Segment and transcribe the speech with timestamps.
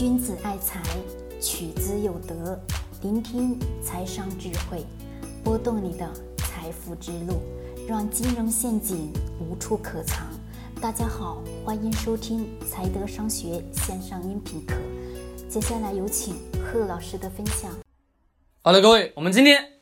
[0.00, 0.82] 君子爱财，
[1.42, 2.58] 取之有德。
[3.02, 4.82] 聆听财商智慧，
[5.44, 7.42] 拨动你的财富之路，
[7.86, 10.26] 让金融陷阱无处可藏。
[10.80, 14.74] 大家好，欢迎收听财德商学线上音频课。
[15.50, 17.70] 接下来有请贺老师的分享。
[18.62, 19.72] 好的，各位，我们今天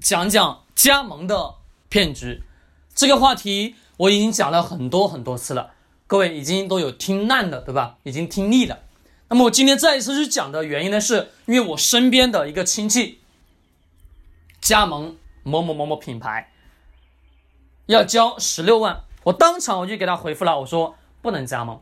[0.00, 1.56] 讲讲加盟的
[1.90, 2.42] 骗局。
[2.94, 5.74] 这个话题我已经讲了很多很多次了，
[6.06, 7.98] 各位已经都有听烂的，对吧？
[8.04, 8.78] 已经听腻了。
[9.28, 13.20] 那么我今天再一次去讲的原因呢，是因为我身边的一个亲戚
[14.60, 16.52] 加盟某某某某品牌，
[17.86, 21.80] 要交十六万，我当场我就给他回复了，我说不能加盟。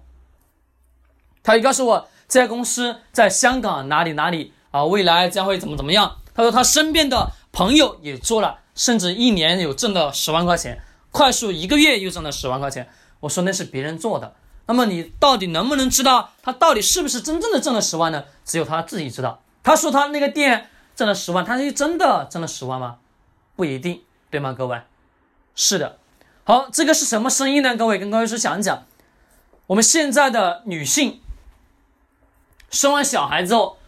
[1.43, 6.19] 他就告诉我这家公司在香港哪里哪里啊，未来将会怎么怎么样。
[6.35, 12.89] 他说他身边的朋友也做了，甚至一年有挣了十万块钱，快速一个月又挣了十万块钱。
[13.21, 14.35] 我说那是别人做的。
[14.67, 18.25] 那么你到底能不能知道他到底是不是真正的挣了十万呢？
[18.45, 19.43] 只有他自己知道。
[19.63, 22.97] 他说他那个店挣了十万，他是真的挣了十万吗？
[23.57, 24.53] 不一定，对吗？
[24.53, 24.81] 各位，
[25.55, 25.99] 是的。
[26.45, 27.77] 好，这个是什么生意呢？
[27.77, 28.85] 各位跟各位说讲一讲，
[29.67, 31.21] 我们现在的女性
[32.71, 33.79] 生完小孩之后，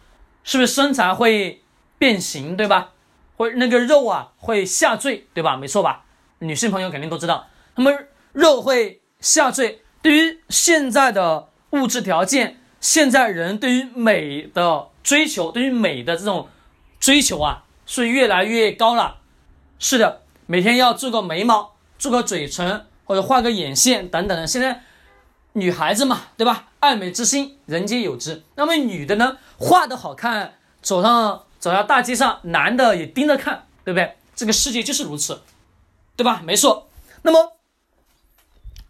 [0.43, 1.63] 是不是身材会
[1.97, 2.91] 变形，对吧？
[3.35, 5.55] 会那个肉啊会下坠，对吧？
[5.55, 6.05] 没错吧？
[6.39, 7.91] 女性朋友肯定都知道，那么
[8.33, 9.83] 肉会下坠。
[10.01, 16.47] 对于现在的物质条件，现在人对于美的追求，对于美的这种
[16.99, 19.17] 追求啊，是越来越高了。
[19.79, 24.47] 是的，每天要做个眉毛，做个嘴唇，或者画个眼线等等的。
[24.47, 24.83] 现在
[25.53, 26.69] 女孩子嘛，对吧？
[26.79, 28.43] 爱美之心，人皆有之。
[28.55, 34.15] 那么女的呢，画的好看，走上走到大街上，男的也盯着看，对不对？
[34.35, 35.41] 这个世界就是如此，
[36.15, 36.41] 对吧？
[36.45, 36.87] 没错。
[37.23, 37.57] 那么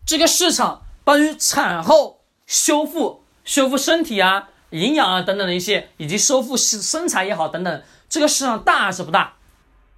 [0.05, 0.83] 这个市场。
[1.07, 9.35] 关于产后修复、修复身体啊、营养啊等等的一些，以及修复身身材也好等等，这个市场大还是不大？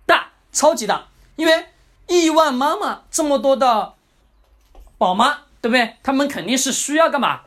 [0.06, 1.08] 大，超级大！
[1.36, 1.66] 因为
[2.06, 3.96] 亿万妈妈这么多的
[5.00, 5.96] 宝妈，对不对？
[6.04, 7.42] 他们肯定是需要干嘛？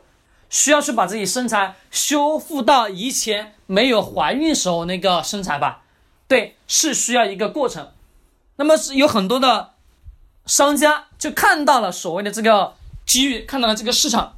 [0.49, 5.83] 需要去把自己身材修复到以前没有怀孕时候那个身材吧？
[6.27, 7.93] 对，是需要一个过程。
[8.57, 9.71] 那么是有很多的
[10.45, 12.73] 商家就看到了所谓的这个。
[13.05, 14.37] 机遇看到了这个市场，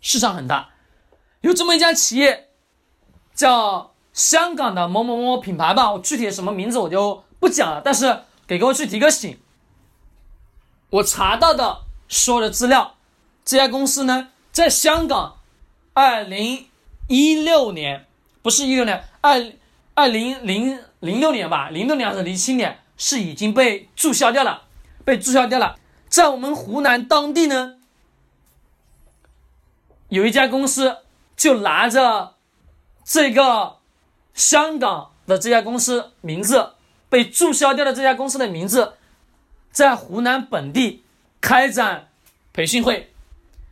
[0.00, 0.70] 市场很大，
[1.40, 2.48] 有这么一家企业，
[3.34, 9.38] 叫香港的某某某品牌吧，我具体什么名字我就不讲了，但是给各位去提个醒，
[10.90, 12.96] 我查到的所有的资料，
[13.44, 15.38] 这家公司呢，在香港，
[15.92, 16.68] 二零
[17.08, 18.06] 一六年
[18.42, 19.52] 不是一六年，二
[19.94, 24.64] 二零零零六年吧，零六年还是零七年，是已经被注销掉了，
[25.04, 25.76] 被注销掉了。
[26.16, 27.74] 在我们湖南当地呢，
[30.08, 31.00] 有一家公司
[31.36, 32.36] 就拿着
[33.04, 33.76] 这个
[34.32, 36.70] 香港的这家公司名字
[37.10, 38.94] 被注销掉的这家公司的名字，
[39.70, 41.04] 在湖南本地
[41.42, 42.08] 开展
[42.54, 43.12] 培训会。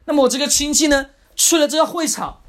[0.05, 2.43] 那么我这个亲戚呢，去了这个会场，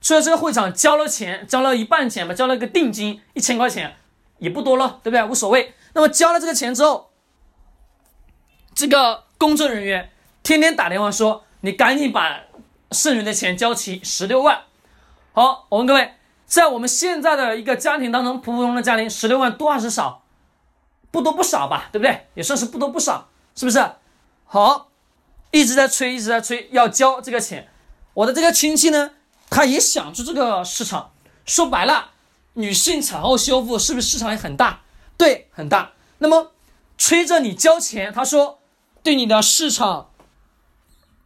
[0.00, 3.96] 去了这个会场交了钱，交了一半钱吧，交了个定金一千块钱，
[4.38, 5.22] 也不多了，对不对？
[5.22, 5.74] 无所谓。
[5.92, 7.10] 那么交了这个钱之后，
[8.74, 9.24] 这个。
[9.36, 10.10] 工作人员
[10.42, 12.44] 天天打电话说：“你赶紧把
[12.92, 14.62] 剩余的钱交齐，十六万。”
[15.34, 16.14] 好，我问各位，
[16.46, 20.22] 在我们现在的一个家庭当中，普普通通的家庭，十六万多还是少？
[21.10, 22.28] 不多不少吧，对不对？
[22.34, 23.84] 也算是不多不少，是不是？
[24.46, 24.88] 好，
[25.50, 27.68] 一直在催，一直在催，要交这个钱。
[28.14, 29.10] 我的这个亲戚呢，
[29.50, 31.12] 他也想出这个市场。
[31.44, 32.12] 说白了，
[32.54, 34.84] 女性产后修复是不是市场也很大？
[35.18, 35.90] 对，很大。
[36.18, 36.52] 那么
[36.96, 38.60] 催着你交钱，他说。
[39.04, 40.08] 对你的市场、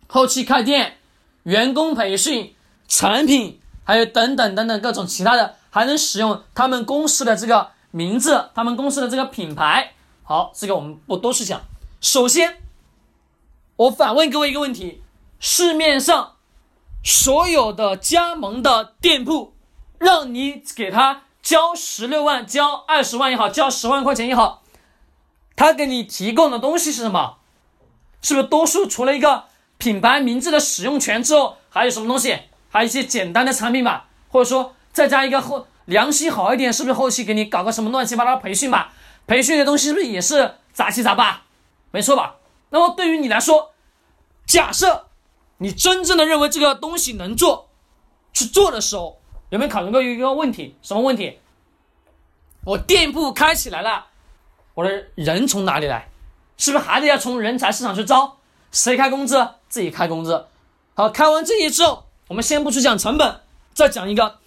[0.09, 0.99] 后期开店、
[1.45, 2.57] 员工培训、
[2.89, 9.93] 产品，还有等等等等各种其他的，还能使用他们公司的这个名字、他们公司的这个品牌。
[10.25, 11.61] 好，这个我们不多去讲。
[12.01, 12.61] 首先，
[13.77, 15.01] 我反问各位一个问题：
[15.39, 16.35] 市面上
[17.05, 19.55] 所有的加盟的店铺，
[19.99, 24.65] 让你给他交十六万、交二十万也好，交十万块钱也好，
[25.55, 27.38] 他给你提供的东西是什么？
[28.23, 29.45] 是不是多数除了一个
[29.79, 32.39] 品牌名字的使用权之后，还有什么东西？
[32.71, 38.93] 还有一些简单的产品吧，或者说再加一个后良心好一点，是不是后期给你搞个什么乱七八糟培训吧？
[39.27, 41.43] 培训的东西是不是也是杂七杂八？
[41.91, 42.37] 没错吧？
[42.71, 43.73] 那么对于你来说，
[44.47, 45.07] 假设
[45.59, 47.71] 你真正的认为这个东西能做，
[48.35, 49.21] 去做的时候，
[49.51, 50.77] 有没有考虑过一个问题？
[50.83, 51.39] 什么问题？
[52.65, 54.09] 我店铺开起来了，
[54.75, 56.11] 我的人从哪里来？
[56.59, 58.37] 是不是还得要从人才市场去招？
[58.71, 59.49] 谁开工资？
[59.71, 60.47] 自己开工资。
[60.95, 63.41] 好，开完这些之后，我们先不去讲成本，
[63.73, 64.39] 再讲一个，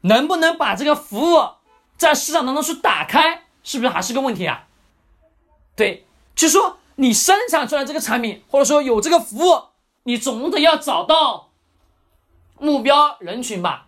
[0.00, 1.50] 能不能把这个服务
[1.96, 4.64] 在市场当中去打开，是不是还是个问题啊？
[5.76, 9.62] 对，就说你生产出来这个产品，或者说有这个服务，
[10.04, 11.50] 你总得要找到
[12.58, 13.86] 目标人群吧？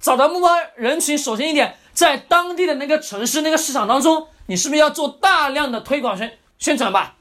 [0.00, 7.16] 找到目标人群，首先一点，在当地的那个城市、那个市场当中，你是不是要做大量的推广宣宣传吧？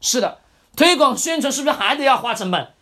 [0.00, 0.40] 是的，
[0.76, 2.74] 推广宣传是不是还得要花成本？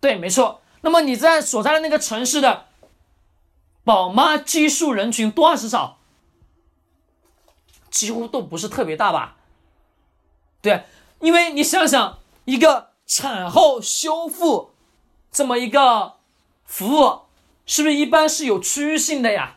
[0.00, 0.60] 对，没错。
[0.80, 2.66] 那么你在所在的那个城市的
[3.84, 5.98] 宝妈基数人群多还是少？
[7.90, 9.36] 几乎都不是特别大吧？
[10.62, 10.84] 对，
[11.20, 14.72] 因为你想想，一个产后修复
[15.30, 16.16] 这么一个
[16.64, 17.22] 服务，
[17.66, 19.56] 是不是一般是有区域性的呀？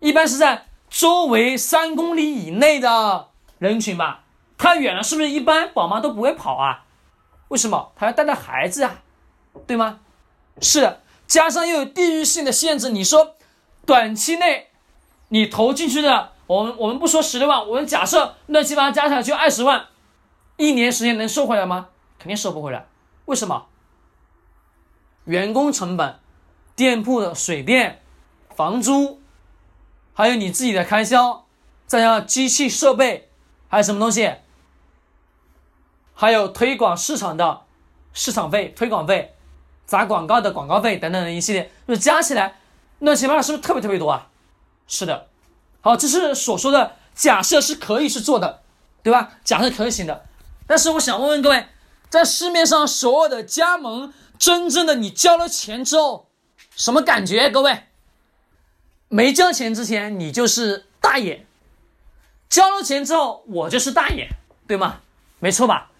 [0.00, 4.24] 一般是在周围三公里以内的人群吧？
[4.58, 6.84] 太远了，是不是一般宝妈都不会跑啊？
[7.48, 7.92] 为什么？
[7.96, 9.02] 她要带带孩子啊，
[9.66, 10.00] 对吗？
[10.60, 13.34] 是，加上又有地域性的限制，你说
[13.86, 14.68] 短期内
[15.28, 16.32] 你投进去的。
[16.46, 19.86] 我们我们不说十六万，我们假设乱七八糟加起来就二十万，
[20.58, 21.88] 一年时间能收回来吗？
[22.18, 22.86] 肯定收不回来。
[23.24, 23.64] 为什么？
[25.24, 26.18] 员工成本、
[26.76, 28.02] 店铺的水电、
[28.54, 29.21] 房租，
[30.14, 31.46] 还有你自己的开销，
[31.86, 33.30] 再加上机器设备，
[33.68, 34.34] 还有什么东西？
[36.14, 37.62] 还有推广市场的
[38.12, 39.34] 市场费、推广费、
[39.86, 42.60] 砸广告的广告费等等的一系列，就加起来
[43.00, 44.28] 乱七八糟，是不是特别特别多啊？
[44.86, 45.28] 是的。
[45.80, 48.62] 好，这是所说的假设是可以去做的，
[49.02, 49.32] 对吧？
[49.42, 50.26] 假设可以行的，
[50.66, 51.66] 但是我想问问各位，
[52.08, 56.28] 在市面上所有的加盟，真正的你交了钱之后，
[56.76, 57.50] 什么感觉？
[57.50, 57.86] 各位，
[59.12, 61.44] 没交钱之前你就是大爷，
[62.48, 64.26] 交了钱之后我就是大爷，
[64.66, 65.02] 对吗？
[65.38, 65.90] 没错吧？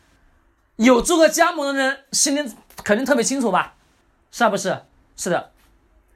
[0.76, 2.50] 有做过加盟的人心里
[2.82, 3.74] 肯定特别清楚吧？
[4.30, 4.84] 是不是？
[5.14, 5.52] 是的。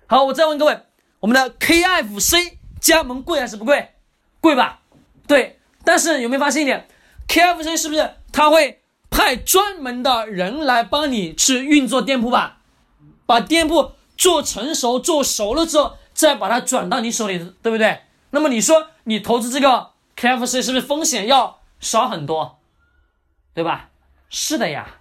[0.06, 0.80] 好，我再问各位，
[1.20, 2.56] 我们的 KFC。
[2.80, 3.90] 加盟贵还是不贵？
[4.40, 4.80] 贵吧？
[5.26, 6.88] 对，但是有没有发现一点
[7.28, 12.60] ？KFC 是不是他会派专门的人来帮你去运作店铺吧？
[13.26, 18.00] 把店铺做成熟、做熟了之后，再把它转到你手里，对不对？
[18.30, 22.58] 那么你说你投资这个 KFC 是不是风险要少很多？
[23.52, 23.90] 对吧？
[24.30, 25.00] 是的呀，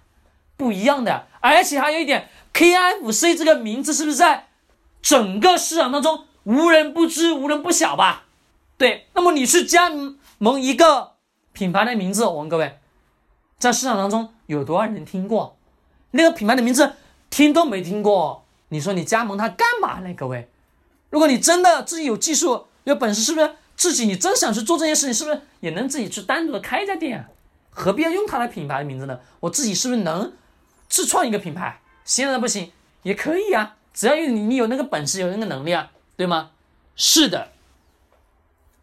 [0.56, 1.26] 不一样的。
[1.40, 4.48] 而且还有一点，KFC 这个名字是不是在
[5.00, 6.26] 整个市场当中？
[6.44, 8.26] 无人不知，无人不晓吧？
[8.76, 9.90] 对，那么你去加
[10.38, 11.14] 盟一个
[11.52, 12.78] 品牌的名字，我问各位，
[13.58, 15.56] 在市场当中有多少人听过？
[16.10, 16.94] 那个品牌的名字
[17.30, 20.14] 听都没听过，你说你加盟它干嘛呢？
[20.14, 20.48] 各位，
[21.10, 27.28] 如果你真的自己有技术、有本事，是不是自己你真想去做这件事情，是不是也能自己去单独的开一家店啊？
[27.70, 29.20] 何必要用它的品牌的名字呢？
[29.40, 30.32] 我自己是不是能
[30.88, 31.80] 自创一个品牌？
[32.04, 32.72] 现在不行
[33.02, 35.90] 也可以啊，只要你，你有那个本事，有那个能力啊。
[36.16, 36.52] 对吗？
[36.96, 37.48] 是的，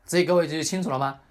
[0.05, 1.21] 所以各位就清楚了吗？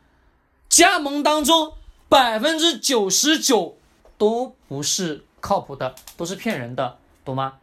[0.69, 1.75] 加盟当中
[2.09, 3.79] 百分之九十九
[4.19, 7.59] 都不是靠谱的，都是骗人的，懂吗？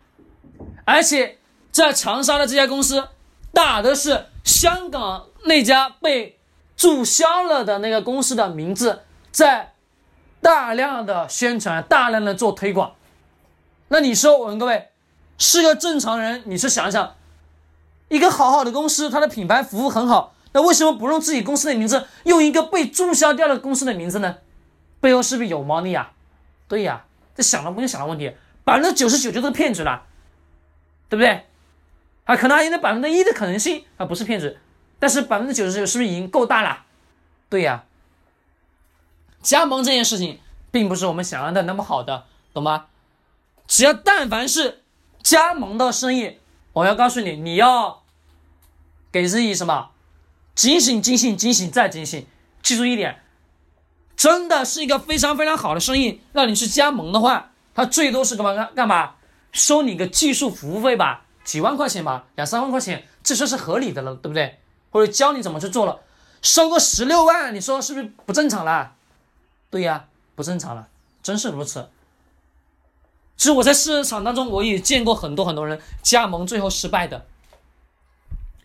[0.85, 1.37] 而且
[1.69, 3.09] 在长沙的这家公司
[3.53, 6.39] 打的是香港那家被
[6.75, 9.01] 注销了的那个公司的名字，
[9.31, 9.73] 在
[10.41, 12.93] 大量的宣传，大量的做推广。
[13.89, 14.89] 那你说，我问各位，
[15.37, 17.15] 是个正常人，你去想一想。
[18.07, 24.37] 一个好好的公司，它的品牌服务很好，那为什么不用自己公司的名字，用一个被注销掉的公司的名字呢？
[24.99, 26.11] 背后是不是有猫腻啊？
[26.67, 30.03] 对呀，这想都不用想的问题，百分之九十九就是骗局了，
[31.07, 31.45] 对不对？
[32.29, 34.59] 啊，可能还有那百分之一的可能性啊，不是骗子，
[34.99, 36.85] 但是百分之九十九是不是已经够大了？
[37.49, 37.85] 对呀，
[39.41, 42.85] 加盟这件事情并不是我们想象的那么好的，懂吗？
[43.65, 44.83] 只要但凡是
[45.23, 46.37] 加盟的生意。
[46.73, 48.03] 我要告诉你，你要
[49.11, 49.89] 给自己什么？
[50.53, 52.27] 警醒、警醒、警醒再警醒！
[52.61, 53.23] 记住一点，
[54.15, 59.15] 真的是一个非常非常好的生意，让你去加盟的话，他最多是干嘛干干嘛？
[59.51, 64.59] 收你个技术服务费吧，几万块钱吧，两三万块钱，这说是合理的了，对不对？
[64.91, 65.99] 或者教你怎么去做了，
[66.43, 68.93] 收个十六万，你说是不是不正常了？
[69.71, 70.89] 对呀，不正常了，
[71.23, 71.89] 真是如此。
[73.35, 77.25] 其实我在市场当中，我也见过很多很多人加盟最后失败的，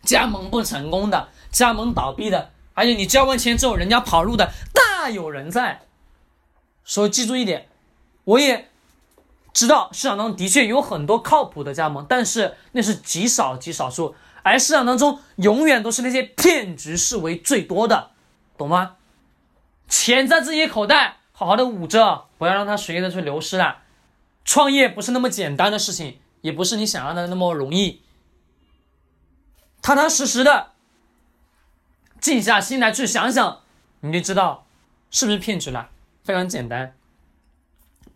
[0.03, 5.81] 加盟不成功的，加盟倒闭的，还有你交完钱之后人家跑路的，大有人在。
[6.83, 7.67] 所以记住一点，
[8.25, 8.69] 我也
[9.55, 18.11] 知道市场当中的确有很多靠谱的加盟，但是那是极少极少数，而市场当中永远都是那些骗局是为最多的，
[18.57, 18.97] 懂吗？
[19.87, 23.77] 钱在自己口袋好好的捂着，不要让它随意的去流失了。
[24.43, 28.01] 创业不是那么简单的事情，也不是你想象的那么容易。
[29.81, 30.71] 踏踏实实的，
[32.19, 33.61] 静下心来去想想，
[34.01, 34.65] 你就知道
[35.09, 35.91] 是不是骗局了。
[36.25, 36.93] 非常简单，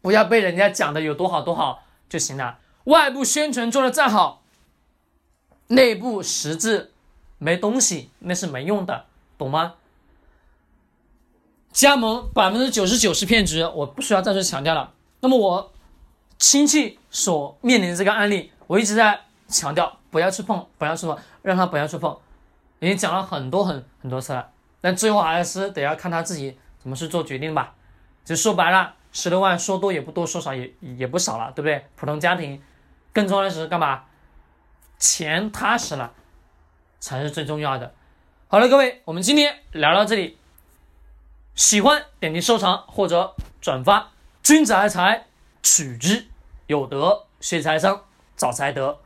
[0.02, 2.60] 不要被人家讲的有多好多好就行了。
[2.86, 4.42] 外部宣传做的再好，
[5.68, 6.92] 内部实质
[7.38, 9.06] 没东西，那是没用的，
[9.38, 9.76] 懂吗？
[11.72, 14.92] 加盟百分之九十九是骗局，我不需要再去强调了。
[15.20, 15.72] 那么我
[16.38, 22.18] 亲戚所面临的这个案例，我一直在强调不要去碰，不要去碰，让他不要去碰，
[22.80, 24.50] 已经讲了很多很很多次了。
[24.82, 27.76] 但最后还是得要看他自己怎么去做决定吧。
[28.26, 31.86] 就说白了，十六万说多也不多，说少也也不少了，对不对？
[31.96, 32.62] 普通家庭，
[33.12, 34.04] 更重要的是干嘛？
[34.98, 36.14] 钱踏实了，
[37.00, 37.94] 才是最重要的。
[38.48, 40.38] 好了，各位，我们今天聊到这里。
[41.56, 44.12] 喜欢点击收藏或者转发。
[44.42, 45.28] 君子爱财，
[45.62, 46.28] 取之
[46.68, 48.06] 有德；学财商，
[48.38, 49.00] 找财德。